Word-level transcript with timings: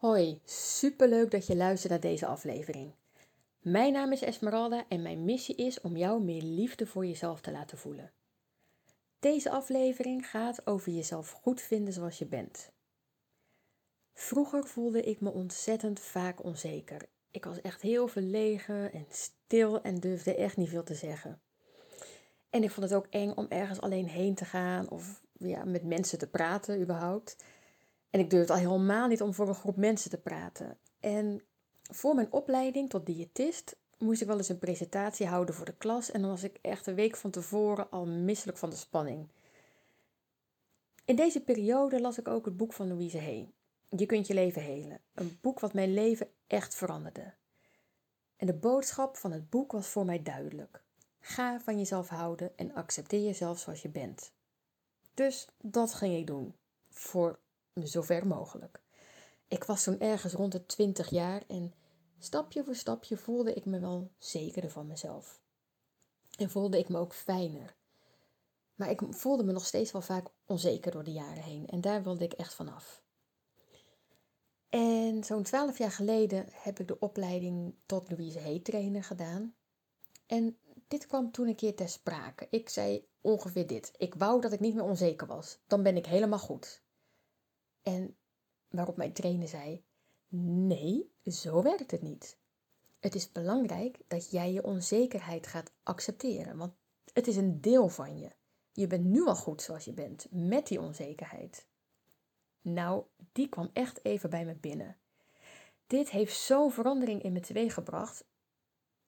Hoi, 0.00 0.40
superleuk 0.44 1.30
dat 1.30 1.46
je 1.46 1.56
luistert 1.56 1.92
naar 1.92 2.00
deze 2.00 2.26
aflevering. 2.26 2.92
Mijn 3.58 3.92
naam 3.92 4.12
is 4.12 4.22
Esmeralda 4.22 4.84
en 4.88 5.02
mijn 5.02 5.24
missie 5.24 5.54
is 5.54 5.80
om 5.80 5.96
jou 5.96 6.22
meer 6.22 6.42
liefde 6.42 6.86
voor 6.86 7.06
jezelf 7.06 7.40
te 7.40 7.50
laten 7.50 7.78
voelen. 7.78 8.12
Deze 9.18 9.50
aflevering 9.50 10.26
gaat 10.26 10.66
over 10.66 10.92
jezelf 10.92 11.30
goed 11.30 11.60
vinden 11.60 11.92
zoals 11.92 12.18
je 12.18 12.26
bent. 12.26 12.70
Vroeger 14.14 14.66
voelde 14.66 15.02
ik 15.02 15.20
me 15.20 15.30
ontzettend 15.30 16.00
vaak 16.00 16.44
onzeker. 16.44 17.08
Ik 17.30 17.44
was 17.44 17.60
echt 17.60 17.82
heel 17.82 18.08
verlegen 18.08 18.92
en 18.92 19.06
stil 19.10 19.82
en 19.82 20.00
durfde 20.00 20.34
echt 20.34 20.56
niet 20.56 20.68
veel 20.68 20.84
te 20.84 20.94
zeggen. 20.94 21.40
En 22.50 22.62
ik 22.62 22.70
vond 22.70 22.90
het 22.90 22.98
ook 22.98 23.06
eng 23.10 23.32
om 23.34 23.46
ergens 23.48 23.80
alleen 23.80 24.06
heen 24.06 24.34
te 24.34 24.44
gaan 24.44 24.88
of 24.88 25.22
ja, 25.32 25.64
met 25.64 25.84
mensen 25.84 26.18
te 26.18 26.28
praten 26.28 26.80
überhaupt. 26.80 27.36
En 28.10 28.20
ik 28.20 28.30
durfde 28.30 28.52
al 28.52 28.58
helemaal 28.58 29.08
niet 29.08 29.22
om 29.22 29.34
voor 29.34 29.48
een 29.48 29.54
groep 29.54 29.76
mensen 29.76 30.10
te 30.10 30.20
praten. 30.20 30.78
En 31.00 31.42
voor 31.82 32.14
mijn 32.14 32.32
opleiding 32.32 32.90
tot 32.90 33.06
diëtist 33.06 33.76
moest 33.98 34.20
ik 34.20 34.26
wel 34.26 34.36
eens 34.36 34.48
een 34.48 34.58
presentatie 34.58 35.26
houden 35.26 35.54
voor 35.54 35.64
de 35.64 35.76
klas. 35.76 36.10
En 36.10 36.20
dan 36.20 36.30
was 36.30 36.42
ik 36.42 36.58
echt 36.60 36.86
een 36.86 36.94
week 36.94 37.16
van 37.16 37.30
tevoren 37.30 37.90
al 37.90 38.06
misselijk 38.06 38.58
van 38.58 38.70
de 38.70 38.76
spanning. 38.76 39.28
In 41.04 41.16
deze 41.16 41.40
periode 41.40 42.00
las 42.00 42.18
ik 42.18 42.28
ook 42.28 42.44
het 42.44 42.56
boek 42.56 42.72
van 42.72 42.88
Louise 42.88 43.18
Hay. 43.18 43.50
Je 43.88 44.06
kunt 44.06 44.26
je 44.26 44.34
leven 44.34 44.62
helen. 44.62 45.00
Een 45.14 45.38
boek 45.40 45.60
wat 45.60 45.72
mijn 45.72 45.94
leven 45.94 46.28
echt 46.46 46.74
veranderde. 46.74 47.32
En 48.36 48.46
de 48.46 48.54
boodschap 48.54 49.16
van 49.16 49.32
het 49.32 49.50
boek 49.50 49.72
was 49.72 49.86
voor 49.86 50.04
mij 50.04 50.22
duidelijk. 50.22 50.82
Ga 51.20 51.60
van 51.60 51.78
jezelf 51.78 52.08
houden 52.08 52.52
en 52.56 52.74
accepteer 52.74 53.22
jezelf 53.22 53.58
zoals 53.58 53.82
je 53.82 53.88
bent. 53.88 54.32
Dus 55.14 55.48
dat 55.60 55.94
ging 55.94 56.16
ik 56.16 56.26
doen. 56.26 56.54
Voor 56.88 57.38
zover 57.86 58.26
mogelijk. 58.26 58.80
Ik 59.48 59.64
was 59.64 59.84
toen 59.84 59.98
ergens 59.98 60.32
rond 60.32 60.52
de 60.52 60.66
20 60.66 61.10
jaar 61.10 61.42
en 61.48 61.74
stapje 62.18 62.64
voor 62.64 62.74
stapje 62.74 63.16
voelde 63.16 63.54
ik 63.54 63.64
me 63.64 63.78
wel 63.78 64.10
zekerder 64.18 64.70
van 64.70 64.86
mezelf. 64.86 65.40
En 66.38 66.50
voelde 66.50 66.78
ik 66.78 66.88
me 66.88 66.98
ook 66.98 67.14
fijner. 67.14 67.74
Maar 68.74 68.90
ik 68.90 69.00
voelde 69.10 69.44
me 69.44 69.52
nog 69.52 69.66
steeds 69.66 69.92
wel 69.92 70.02
vaak 70.02 70.28
onzeker 70.44 70.92
door 70.92 71.04
de 71.04 71.12
jaren 71.12 71.42
heen 71.42 71.66
en 71.66 71.80
daar 71.80 72.02
wilde 72.02 72.24
ik 72.24 72.32
echt 72.32 72.54
vanaf. 72.54 73.02
En 74.68 75.24
zo'n 75.24 75.42
12 75.42 75.78
jaar 75.78 75.90
geleden 75.90 76.46
heb 76.50 76.78
ik 76.78 76.88
de 76.88 76.98
opleiding 76.98 77.74
tot 77.86 78.10
Louise 78.10 78.40
Hay 78.40 78.58
trainer 78.58 79.04
gedaan. 79.04 79.54
En 80.26 80.58
dit 80.88 81.06
kwam 81.06 81.30
toen 81.30 81.48
een 81.48 81.54
keer 81.54 81.74
ter 81.74 81.88
sprake. 81.88 82.46
Ik 82.50 82.68
zei 82.68 83.08
ongeveer 83.20 83.66
dit. 83.66 83.92
Ik 83.96 84.14
wou 84.14 84.40
dat 84.40 84.52
ik 84.52 84.60
niet 84.60 84.74
meer 84.74 84.84
onzeker 84.84 85.26
was. 85.26 85.58
Dan 85.66 85.82
ben 85.82 85.96
ik 85.96 86.06
helemaal 86.06 86.38
goed. 86.38 86.82
En 87.82 88.16
waarop 88.68 88.96
mijn 88.96 89.12
trainer 89.12 89.48
zei: 89.48 89.84
Nee, 90.28 91.10
zo 91.24 91.62
werkt 91.62 91.90
het 91.90 92.02
niet. 92.02 92.38
Het 93.00 93.14
is 93.14 93.32
belangrijk 93.32 93.98
dat 94.06 94.30
jij 94.30 94.52
je 94.52 94.64
onzekerheid 94.64 95.46
gaat 95.46 95.72
accepteren, 95.82 96.56
want 96.56 96.72
het 97.12 97.26
is 97.26 97.36
een 97.36 97.60
deel 97.60 97.88
van 97.88 98.18
je. 98.18 98.30
Je 98.72 98.86
bent 98.86 99.04
nu 99.04 99.26
al 99.26 99.36
goed 99.36 99.62
zoals 99.62 99.84
je 99.84 99.92
bent, 99.92 100.26
met 100.30 100.66
die 100.66 100.80
onzekerheid. 100.80 101.66
Nou, 102.62 103.04
die 103.32 103.48
kwam 103.48 103.70
echt 103.72 104.04
even 104.04 104.30
bij 104.30 104.44
me 104.44 104.54
binnen. 104.54 104.96
Dit 105.86 106.10
heeft 106.10 106.36
zo'n 106.36 106.72
verandering 106.72 107.22
in 107.22 107.32
me 107.32 107.40
teweeggebracht. 107.40 108.24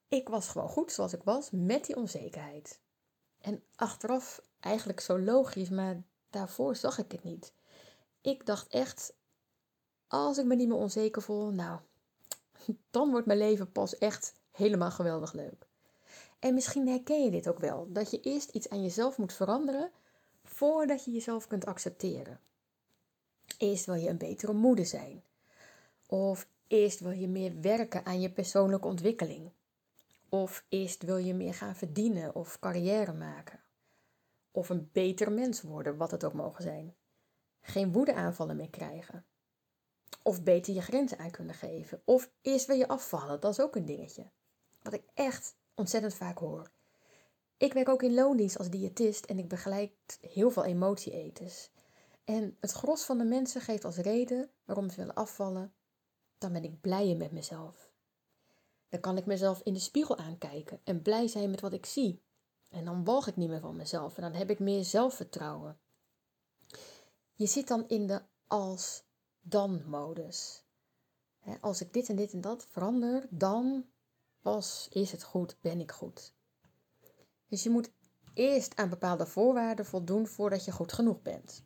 Ik 0.08 0.28
was 0.28 0.48
gewoon 0.48 0.68
goed 0.68 0.92
zoals 0.92 1.12
ik 1.12 1.22
was, 1.22 1.50
met 1.50 1.84
die 1.86 1.96
onzekerheid. 1.96 2.80
En 3.38 3.62
achteraf 3.76 4.42
eigenlijk 4.60 5.00
zo 5.00 5.18
logisch, 5.18 5.70
maar 5.70 6.02
daarvoor 6.30 6.76
zag 6.76 6.98
ik 6.98 7.12
het 7.12 7.24
niet. 7.24 7.54
Ik 8.22 8.46
dacht 8.46 8.68
echt, 8.68 9.14
als 10.06 10.38
ik 10.38 10.44
me 10.44 10.54
niet 10.54 10.68
meer 10.68 10.76
onzeker 10.76 11.22
voel, 11.22 11.50
nou, 11.50 11.80
dan 12.90 13.10
wordt 13.10 13.26
mijn 13.26 13.38
leven 13.38 13.72
pas 13.72 13.98
echt 13.98 14.34
helemaal 14.50 14.90
geweldig 14.90 15.32
leuk. 15.32 15.66
En 16.38 16.54
misschien 16.54 16.88
herken 16.88 17.24
je 17.24 17.30
dit 17.30 17.48
ook 17.48 17.58
wel, 17.58 17.92
dat 17.92 18.10
je 18.10 18.20
eerst 18.20 18.50
iets 18.50 18.68
aan 18.68 18.82
jezelf 18.82 19.18
moet 19.18 19.32
veranderen 19.32 19.90
voordat 20.44 21.04
je 21.04 21.10
jezelf 21.10 21.46
kunt 21.46 21.66
accepteren. 21.66 22.40
Eerst 23.58 23.86
wil 23.86 23.94
je 23.94 24.08
een 24.08 24.18
betere 24.18 24.52
moeder 24.52 24.86
zijn. 24.86 25.22
Of 26.06 26.48
eerst 26.66 27.00
wil 27.00 27.10
je 27.10 27.28
meer 27.28 27.60
werken 27.60 28.04
aan 28.04 28.20
je 28.20 28.30
persoonlijke 28.30 28.86
ontwikkeling. 28.86 29.50
Of 30.28 30.64
eerst 30.68 31.02
wil 31.02 31.16
je 31.16 31.34
meer 31.34 31.54
gaan 31.54 31.76
verdienen 31.76 32.34
of 32.34 32.58
carrière 32.58 33.12
maken. 33.12 33.60
Of 34.50 34.68
een 34.68 34.88
beter 34.92 35.32
mens 35.32 35.62
worden, 35.62 35.96
wat 35.96 36.10
het 36.10 36.24
ook 36.24 36.32
mogen 36.32 36.62
zijn 36.62 36.94
geen 37.62 37.92
woedeaanvallen 37.92 38.56
meer 38.56 38.70
krijgen. 38.70 39.24
Of 40.22 40.42
beter 40.42 40.74
je 40.74 40.82
grenzen 40.82 41.18
aan 41.18 41.30
kunnen 41.30 41.54
geven. 41.54 42.02
Of 42.04 42.30
eerst 42.40 42.66
wil 42.66 42.76
je 42.76 42.88
afvallen, 42.88 43.40
dat 43.40 43.52
is 43.52 43.60
ook 43.60 43.76
een 43.76 43.84
dingetje. 43.84 44.30
Wat 44.82 44.92
ik 44.92 45.04
echt 45.14 45.54
ontzettend 45.74 46.14
vaak 46.14 46.38
hoor. 46.38 46.70
Ik 47.56 47.72
werk 47.72 47.88
ook 47.88 48.02
in 48.02 48.14
loondienst 48.14 48.58
als 48.58 48.70
diëtist 48.70 49.24
en 49.24 49.38
ik 49.38 49.48
begeleid 49.48 49.92
heel 50.20 50.50
veel 50.50 50.64
emotieeters. 50.64 51.70
En 52.24 52.56
het 52.60 52.72
gros 52.72 53.04
van 53.04 53.18
de 53.18 53.24
mensen 53.24 53.60
geeft 53.60 53.84
als 53.84 53.96
reden 53.96 54.50
waarom 54.64 54.90
ze 54.90 54.96
willen 54.96 55.14
afvallen, 55.14 55.74
dan 56.38 56.52
ben 56.52 56.64
ik 56.64 56.80
blijer 56.80 57.16
met 57.16 57.32
mezelf. 57.32 57.90
Dan 58.88 59.00
kan 59.00 59.16
ik 59.16 59.26
mezelf 59.26 59.60
in 59.62 59.72
de 59.72 59.80
spiegel 59.80 60.16
aankijken 60.16 60.80
en 60.84 61.02
blij 61.02 61.28
zijn 61.28 61.50
met 61.50 61.60
wat 61.60 61.72
ik 61.72 61.86
zie. 61.86 62.22
En 62.68 62.84
dan 62.84 63.04
walg 63.04 63.26
ik 63.26 63.36
niet 63.36 63.48
meer 63.48 63.60
van 63.60 63.76
mezelf 63.76 64.16
en 64.16 64.22
dan 64.22 64.32
heb 64.32 64.50
ik 64.50 64.58
meer 64.58 64.84
zelfvertrouwen. 64.84 65.78
Je 67.42 67.48
zit 67.48 67.68
dan 67.68 67.88
in 67.88 68.06
de 68.06 68.22
als-dan-modus. 68.46 70.64
Als 71.60 71.80
ik 71.80 71.92
dit 71.92 72.08
en 72.08 72.16
dit 72.16 72.32
en 72.32 72.40
dat 72.40 72.66
verander, 72.70 73.26
dan 73.30 73.86
pas 74.40 74.88
is 74.90 75.12
het 75.12 75.22
goed, 75.22 75.56
ben 75.60 75.80
ik 75.80 75.92
goed. 75.92 76.34
Dus 77.48 77.62
je 77.62 77.70
moet 77.70 77.90
eerst 78.34 78.76
aan 78.76 78.88
bepaalde 78.88 79.26
voorwaarden 79.26 79.84
voldoen 79.84 80.26
voordat 80.26 80.64
je 80.64 80.72
goed 80.72 80.92
genoeg 80.92 81.22
bent. 81.22 81.64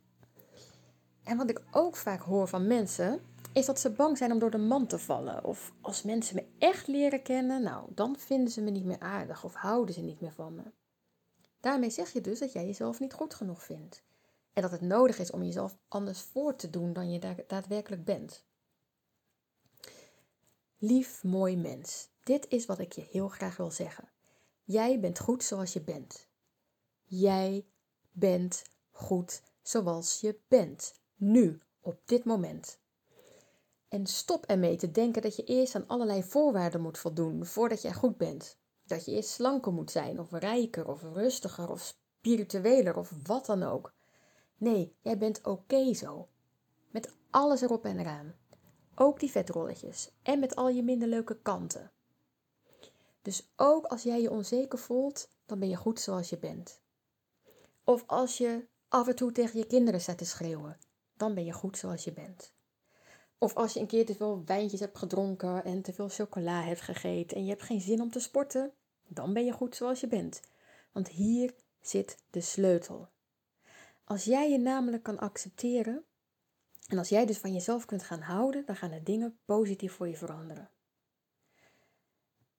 En 1.22 1.36
wat 1.36 1.50
ik 1.50 1.62
ook 1.70 1.96
vaak 1.96 2.20
hoor 2.20 2.48
van 2.48 2.66
mensen, 2.66 3.20
is 3.52 3.66
dat 3.66 3.80
ze 3.80 3.90
bang 3.90 4.18
zijn 4.18 4.32
om 4.32 4.38
door 4.38 4.50
de 4.50 4.58
man 4.58 4.86
te 4.86 4.98
vallen. 4.98 5.44
Of 5.44 5.72
als 5.80 6.02
mensen 6.02 6.36
me 6.36 6.46
echt 6.58 6.86
leren 6.86 7.22
kennen, 7.22 7.62
nou, 7.62 7.90
dan 7.94 8.18
vinden 8.18 8.52
ze 8.52 8.60
me 8.60 8.70
niet 8.70 8.84
meer 8.84 9.00
aardig 9.00 9.44
of 9.44 9.54
houden 9.54 9.94
ze 9.94 10.00
niet 10.00 10.20
meer 10.20 10.32
van 10.32 10.54
me. 10.54 10.62
Daarmee 11.60 11.90
zeg 11.90 12.12
je 12.12 12.20
dus 12.20 12.38
dat 12.38 12.52
jij 12.52 12.66
jezelf 12.66 13.00
niet 13.00 13.12
goed 13.12 13.34
genoeg 13.34 13.62
vindt. 13.62 14.04
En 14.56 14.62
dat 14.62 14.70
het 14.70 14.80
nodig 14.80 15.18
is 15.18 15.30
om 15.30 15.42
jezelf 15.42 15.76
anders 15.88 16.20
voor 16.20 16.56
te 16.56 16.70
doen 16.70 16.92
dan 16.92 17.10
je 17.10 17.44
daadwerkelijk 17.46 18.04
bent. 18.04 18.44
Lief, 20.78 21.24
mooi 21.24 21.56
mens, 21.56 22.08
dit 22.22 22.48
is 22.48 22.66
wat 22.66 22.78
ik 22.78 22.92
je 22.92 23.06
heel 23.10 23.28
graag 23.28 23.56
wil 23.56 23.70
zeggen. 23.70 24.08
Jij 24.64 25.00
bent 25.00 25.18
goed 25.18 25.44
zoals 25.44 25.72
je 25.72 25.80
bent. 25.80 26.28
Jij 27.02 27.66
bent 28.10 28.62
goed 28.90 29.42
zoals 29.62 30.20
je 30.20 30.40
bent. 30.48 30.94
Nu, 31.14 31.60
op 31.80 32.00
dit 32.04 32.24
moment. 32.24 32.78
En 33.88 34.06
stop 34.06 34.44
ermee 34.44 34.76
te 34.76 34.90
denken 34.90 35.22
dat 35.22 35.36
je 35.36 35.44
eerst 35.44 35.74
aan 35.74 35.86
allerlei 35.86 36.22
voorwaarden 36.22 36.80
moet 36.80 36.98
voldoen 36.98 37.46
voordat 37.46 37.82
je 37.82 37.94
goed 37.94 38.16
bent. 38.16 38.58
Dat 38.82 39.04
je 39.04 39.12
eerst 39.12 39.30
slanker 39.30 39.72
moet 39.72 39.90
zijn, 39.90 40.20
of 40.20 40.30
rijker, 40.30 40.88
of 40.88 41.02
rustiger, 41.02 41.70
of 41.70 41.80
spiritueler, 41.80 42.96
of 42.96 43.12
wat 43.22 43.46
dan 43.46 43.62
ook. 43.62 43.94
Nee, 44.56 44.96
jij 45.00 45.18
bent 45.18 45.44
oké 45.44 45.94
zo. 45.94 46.28
Met 46.90 47.14
alles 47.30 47.60
erop 47.60 47.84
en 47.84 47.98
eraan. 47.98 48.34
Ook 48.94 49.20
die 49.20 49.30
vetrolletjes. 49.30 50.10
En 50.22 50.38
met 50.38 50.56
al 50.56 50.68
je 50.68 50.82
minder 50.82 51.08
leuke 51.08 51.38
kanten. 51.42 51.92
Dus 53.22 53.52
ook 53.56 53.84
als 53.84 54.02
jij 54.02 54.20
je 54.20 54.30
onzeker 54.30 54.78
voelt, 54.78 55.28
dan 55.46 55.58
ben 55.58 55.68
je 55.68 55.76
goed 55.76 56.00
zoals 56.00 56.30
je 56.30 56.38
bent. 56.38 56.80
Of 57.84 58.04
als 58.06 58.38
je 58.38 58.66
af 58.88 59.08
en 59.08 59.16
toe 59.16 59.32
tegen 59.32 59.58
je 59.58 59.66
kinderen 59.66 60.00
staat 60.00 60.18
te 60.18 60.24
schreeuwen, 60.24 60.78
dan 61.16 61.34
ben 61.34 61.44
je 61.44 61.52
goed 61.52 61.78
zoals 61.78 62.04
je 62.04 62.12
bent. 62.12 62.54
Of 63.38 63.54
als 63.54 63.72
je 63.72 63.80
een 63.80 63.86
keer 63.86 64.06
te 64.06 64.14
veel 64.14 64.42
wijntjes 64.44 64.80
hebt 64.80 64.98
gedronken 64.98 65.64
en 65.64 65.82
te 65.82 65.92
veel 65.92 66.08
chocola 66.08 66.62
hebt 66.62 66.80
gegeten 66.80 67.36
en 67.36 67.44
je 67.44 67.50
hebt 67.50 67.62
geen 67.62 67.80
zin 67.80 68.00
om 68.00 68.10
te 68.10 68.20
sporten, 68.20 68.72
dan 69.06 69.32
ben 69.32 69.44
je 69.44 69.52
goed 69.52 69.76
zoals 69.76 70.00
je 70.00 70.06
bent. 70.06 70.40
Want 70.92 71.08
hier 71.08 71.54
zit 71.80 72.16
de 72.30 72.40
sleutel. 72.40 73.08
Als 74.08 74.24
jij 74.24 74.50
je 74.50 74.58
namelijk 74.58 75.02
kan 75.02 75.18
accepteren 75.18 76.04
en 76.86 76.98
als 76.98 77.08
jij 77.08 77.26
dus 77.26 77.38
van 77.38 77.52
jezelf 77.52 77.84
kunt 77.84 78.02
gaan 78.02 78.20
houden, 78.20 78.66
dan 78.66 78.76
gaan 78.76 78.90
de 78.90 79.02
dingen 79.02 79.38
positief 79.44 79.92
voor 79.92 80.08
je 80.08 80.16
veranderen. 80.16 80.70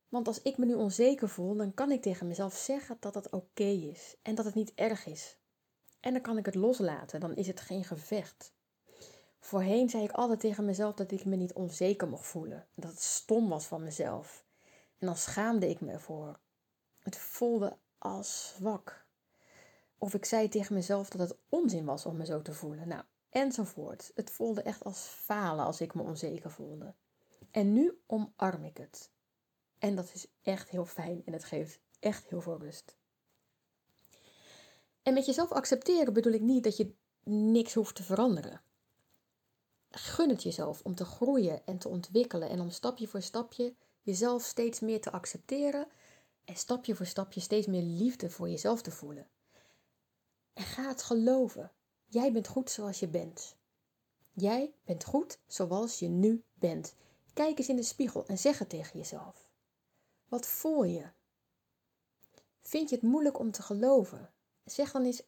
Want 0.09 0.27
als 0.27 0.41
ik 0.41 0.57
me 0.57 0.65
nu 0.65 0.73
onzeker 0.73 1.29
voel, 1.29 1.55
dan 1.55 1.73
kan 1.73 1.91
ik 1.91 2.01
tegen 2.01 2.27
mezelf 2.27 2.55
zeggen 2.55 2.97
dat 2.99 3.13
dat 3.13 3.29
oké 3.29 3.63
is 3.63 4.15
en 4.21 4.35
dat 4.35 4.45
het 4.45 4.53
niet 4.53 4.73
erg 4.75 5.05
is. 5.05 5.37
En 5.99 6.13
dan 6.13 6.21
kan 6.21 6.37
ik 6.37 6.45
het 6.45 6.55
loslaten, 6.55 7.19
dan 7.19 7.35
is 7.35 7.47
het 7.47 7.59
geen 7.59 7.83
gevecht. 7.83 8.53
Voorheen 9.39 9.89
zei 9.89 10.03
ik 10.03 10.11
altijd 10.11 10.39
tegen 10.39 10.65
mezelf 10.65 10.95
dat 10.95 11.11
ik 11.11 11.25
me 11.25 11.35
niet 11.35 11.53
onzeker 11.53 12.07
mocht 12.07 12.25
voelen, 12.25 12.67
dat 12.75 12.91
het 12.91 13.01
stom 13.01 13.49
was 13.49 13.65
van 13.65 13.83
mezelf. 13.83 14.45
En 14.97 15.07
dan 15.07 15.17
schaamde 15.17 15.69
ik 15.69 15.81
me 15.81 15.91
ervoor. 15.91 16.39
Het 16.99 17.17
voelde 17.17 17.77
als 17.97 18.53
zwak. 18.55 19.06
Of 19.97 20.13
ik 20.13 20.25
zei 20.25 20.49
tegen 20.49 20.73
mezelf 20.73 21.09
dat 21.09 21.29
het 21.29 21.37
onzin 21.49 21.85
was 21.85 22.05
om 22.05 22.17
me 22.17 22.25
zo 22.25 22.41
te 22.41 22.53
voelen. 22.53 22.87
Nou, 22.87 23.03
enzovoort. 23.29 24.11
Het 24.15 24.31
voelde 24.31 24.61
echt 24.61 24.83
als 24.83 24.99
falen 24.99 25.65
als 25.65 25.81
ik 25.81 25.93
me 25.93 26.01
onzeker 26.01 26.51
voelde. 26.51 26.93
En 27.51 27.73
nu 27.73 28.01
omarm 28.05 28.63
ik 28.63 28.77
het. 28.77 29.11
En 29.79 29.95
dat 29.95 30.11
is 30.13 30.27
echt 30.41 30.69
heel 30.69 30.85
fijn 30.85 31.21
en 31.25 31.33
het 31.33 31.43
geeft 31.43 31.79
echt 31.99 32.27
heel 32.29 32.41
veel 32.41 32.59
rust. 32.59 32.95
En 35.03 35.13
met 35.13 35.25
jezelf 35.25 35.51
accepteren 35.51 36.13
bedoel 36.13 36.33
ik 36.33 36.41
niet 36.41 36.63
dat 36.63 36.77
je 36.77 36.93
niks 37.23 37.73
hoeft 37.73 37.95
te 37.95 38.03
veranderen. 38.03 38.61
Gun 39.89 40.29
het 40.29 40.43
jezelf 40.43 40.81
om 40.83 40.95
te 40.95 41.05
groeien 41.05 41.65
en 41.65 41.77
te 41.77 41.87
ontwikkelen 41.87 42.49
en 42.49 42.59
om 42.59 42.69
stapje 42.69 43.07
voor 43.07 43.21
stapje 43.21 43.75
jezelf 44.01 44.43
steeds 44.43 44.79
meer 44.79 45.01
te 45.01 45.11
accepteren 45.11 45.87
en 46.45 46.55
stapje 46.55 46.95
voor 46.95 47.05
stapje 47.05 47.39
steeds 47.39 47.67
meer 47.67 47.81
liefde 47.81 48.29
voor 48.29 48.49
jezelf 48.49 48.81
te 48.81 48.91
voelen. 48.91 49.27
En 50.57 50.63
ga 50.63 50.87
het 50.87 51.03
geloven. 51.03 51.71
Jij 52.05 52.31
bent 52.31 52.47
goed 52.47 52.71
zoals 52.71 52.99
je 52.99 53.07
bent. 53.07 53.55
Jij 54.31 54.73
bent 54.83 55.03
goed 55.03 55.39
zoals 55.47 55.99
je 55.99 56.07
nu 56.07 56.43
bent. 56.53 56.95
Kijk 57.33 57.57
eens 57.57 57.69
in 57.69 57.75
de 57.75 57.83
spiegel 57.83 58.25
en 58.25 58.37
zeg 58.37 58.59
het 58.59 58.69
tegen 58.69 58.99
jezelf. 58.99 59.49
Wat 60.27 60.47
voel 60.47 60.83
je? 60.83 61.09
Vind 62.61 62.89
je 62.89 62.95
het 62.95 63.03
moeilijk 63.03 63.39
om 63.39 63.51
te 63.51 63.61
geloven? 63.61 64.33
Zeg 64.65 64.91
dan 64.91 65.05
eens: 65.05 65.23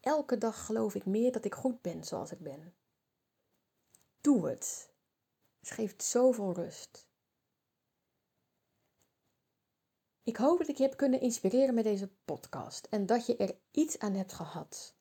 elke 0.00 0.38
dag 0.38 0.64
geloof 0.64 0.94
ik 0.94 1.06
meer 1.06 1.32
dat 1.32 1.44
ik 1.44 1.54
goed 1.54 1.80
ben 1.80 2.04
zoals 2.04 2.32
ik 2.32 2.40
ben. 2.40 2.74
Doe 4.20 4.48
het. 4.48 4.90
Het 5.60 5.70
geeft 5.70 6.02
zoveel 6.02 6.52
rust. 6.52 7.06
Ik 10.24 10.36
hoop 10.36 10.58
dat 10.58 10.68
ik 10.68 10.76
je 10.76 10.82
heb 10.82 10.96
kunnen 10.96 11.20
inspireren 11.20 11.74
met 11.74 11.84
deze 11.84 12.10
podcast 12.24 12.86
en 12.90 13.06
dat 13.06 13.26
je 13.26 13.36
er 13.36 13.58
iets 13.70 13.98
aan 13.98 14.14
hebt 14.14 14.32
gehad. 14.32 14.96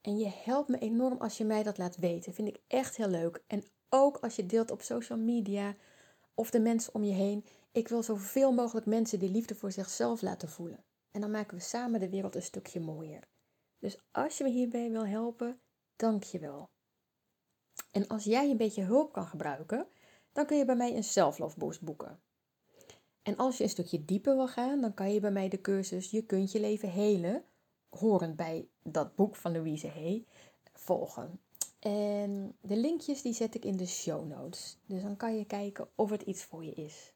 En 0.00 0.18
je 0.18 0.28
helpt 0.28 0.68
me 0.68 0.78
enorm 0.78 1.18
als 1.18 1.38
je 1.38 1.44
mij 1.44 1.62
dat 1.62 1.78
laat 1.78 1.96
weten. 1.96 2.34
Vind 2.34 2.48
ik 2.48 2.60
echt 2.66 2.96
heel 2.96 3.08
leuk. 3.08 3.44
En 3.46 3.64
ook 3.88 4.16
als 4.16 4.36
je 4.36 4.46
deelt 4.46 4.70
op 4.70 4.82
social 4.82 5.18
media 5.18 5.76
of 6.34 6.50
de 6.50 6.60
mensen 6.60 6.94
om 6.94 7.04
je 7.04 7.12
heen. 7.12 7.44
Ik 7.72 7.88
wil 7.88 8.02
zoveel 8.02 8.52
mogelijk 8.52 8.86
mensen 8.86 9.18
die 9.18 9.30
liefde 9.30 9.54
voor 9.54 9.72
zichzelf 9.72 10.22
laten 10.22 10.48
voelen. 10.48 10.84
En 11.10 11.20
dan 11.20 11.30
maken 11.30 11.56
we 11.56 11.62
samen 11.62 12.00
de 12.00 12.08
wereld 12.08 12.34
een 12.34 12.42
stukje 12.42 12.80
mooier. 12.80 13.28
Dus 13.78 13.98
als 14.10 14.38
je 14.38 14.44
me 14.44 14.50
hierbij 14.50 14.90
wil 14.90 15.06
helpen, 15.06 15.60
dank 15.96 16.22
je 16.22 16.38
wel. 16.38 16.70
En 17.90 18.06
als 18.06 18.24
jij 18.24 18.50
een 18.50 18.56
beetje 18.56 18.82
hulp 18.82 19.12
kan 19.12 19.26
gebruiken, 19.26 19.88
dan 20.32 20.46
kun 20.46 20.56
je 20.56 20.64
bij 20.64 20.76
mij 20.76 20.96
een 20.96 21.52
boost 21.56 21.82
boeken. 21.82 22.23
En 23.24 23.36
als 23.36 23.56
je 23.56 23.62
een 23.62 23.70
stukje 23.70 24.04
dieper 24.04 24.36
wil 24.36 24.48
gaan, 24.48 24.80
dan 24.80 24.94
kan 24.94 25.12
je 25.12 25.20
bij 25.20 25.30
mij 25.30 25.48
de 25.48 25.60
cursus 25.60 26.10
Je 26.10 26.22
kunt 26.22 26.52
je 26.52 26.60
leven 26.60 26.90
helen, 26.90 27.44
horend 27.88 28.36
bij 28.36 28.68
dat 28.82 29.14
boek 29.14 29.36
van 29.36 29.52
Louise 29.52 29.88
Hay, 29.88 30.24
volgen. 30.72 31.40
En 31.78 32.56
de 32.60 32.76
linkjes 32.76 33.22
die 33.22 33.32
zet 33.32 33.54
ik 33.54 33.64
in 33.64 33.76
de 33.76 33.86
show 33.86 34.26
notes. 34.26 34.78
Dus 34.86 35.02
dan 35.02 35.16
kan 35.16 35.36
je 35.36 35.44
kijken 35.44 35.88
of 35.94 36.10
het 36.10 36.22
iets 36.22 36.44
voor 36.44 36.64
je 36.64 36.72
is. 36.72 37.12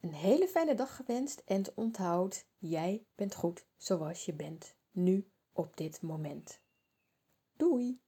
Een 0.00 0.12
hele 0.12 0.48
fijne 0.48 0.74
dag 0.74 0.96
gewenst 0.96 1.42
en 1.44 1.64
onthoud, 1.74 2.46
jij 2.58 3.04
bent 3.14 3.34
goed 3.34 3.66
zoals 3.76 4.24
je 4.24 4.34
bent, 4.34 4.74
nu 4.90 5.30
op 5.52 5.76
dit 5.76 6.00
moment. 6.00 6.60
Doei! 7.56 8.00